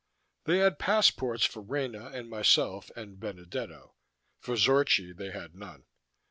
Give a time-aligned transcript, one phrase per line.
[0.45, 3.93] They had passports for Rena and myself and Benedetto;
[4.39, 5.85] for Zorchi they had none.